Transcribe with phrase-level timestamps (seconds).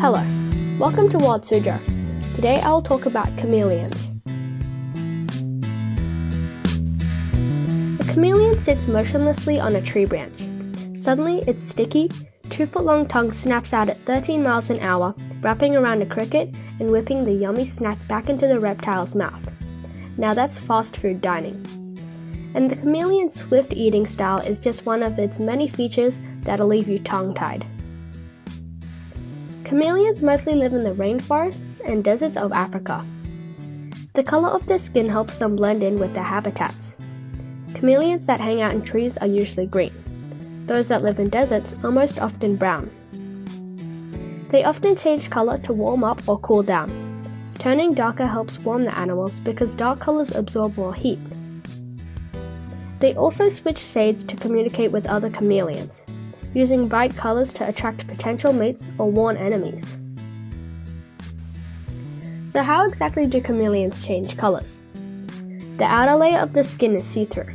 [0.00, 0.24] Hello,
[0.78, 1.78] welcome to Wild Suzhou.
[2.34, 4.10] Today I will talk about chameleons.
[8.00, 10.38] A chameleon sits motionlessly on a tree branch.
[10.96, 12.10] Suddenly, its sticky,
[12.48, 16.48] two foot long tongue snaps out at 13 miles an hour, wrapping around a cricket
[16.78, 19.52] and whipping the yummy snack back into the reptile's mouth.
[20.16, 21.62] Now that's fast food dining.
[22.54, 26.88] And the chameleon's swift eating style is just one of its many features that'll leave
[26.88, 27.66] you tongue tied.
[29.70, 33.06] Chameleons mostly live in the rainforests and deserts of Africa.
[34.14, 36.96] The color of their skin helps them blend in with their habitats.
[37.76, 39.92] Chameleons that hang out in trees are usually green.
[40.66, 42.90] Those that live in deserts are most often brown.
[44.48, 46.90] They often change color to warm up or cool down.
[47.60, 51.20] Turning darker helps warm the animals because dark colors absorb more heat.
[52.98, 56.02] They also switch shades to communicate with other chameleons
[56.54, 59.96] using bright colors to attract potential mates or warn enemies.
[62.44, 64.80] So, how exactly do chameleons change colors?
[65.76, 67.52] The outer layer of the skin is see through.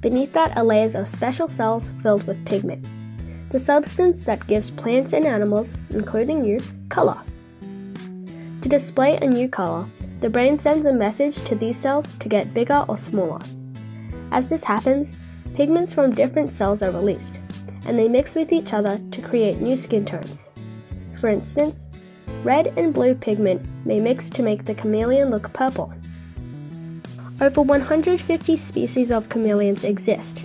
[0.00, 2.84] Beneath that are layers of special cells filled with pigment,
[3.50, 7.18] the substance that gives plants and animals, including you, color.
[8.62, 9.86] To display a new color,
[10.20, 13.40] the brain sends a message to these cells to get bigger or smaller.
[14.32, 15.14] As this happens,
[15.54, 17.38] pigments from different cells are released,
[17.86, 20.48] and they mix with each other to create new skin tones.
[21.14, 21.86] For instance,
[22.42, 25.92] red and blue pigment may mix to make the chameleon look purple.
[27.40, 30.42] Over 150 species of chameleons exist,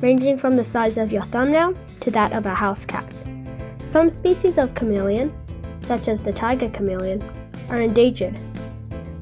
[0.00, 3.04] ranging from the size of your thumbnail to that of a house cat.
[3.84, 5.32] Some species of chameleon,
[5.84, 7.22] such as the tiger chameleon,
[7.68, 8.38] are endangered,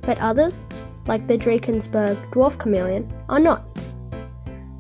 [0.03, 0.65] but others,
[1.07, 3.65] like the Drakensberg dwarf chameleon, are not.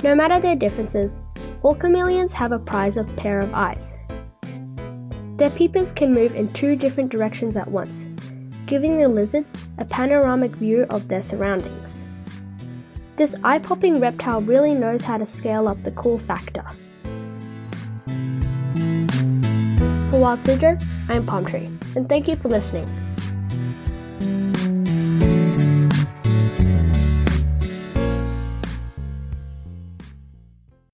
[0.02, 1.18] No matter their differences,
[1.62, 3.92] all chameleons have a prize of pair of eyes.
[5.36, 8.04] Their peepers can move in two different directions at once,
[8.66, 12.04] giving the lizards a panoramic view of their surroundings.
[13.16, 16.64] This eye popping reptile really knows how to scale up the cool factor.
[20.10, 22.88] For Wild Suzhou, I'm Palm Tree, and thank you for listening.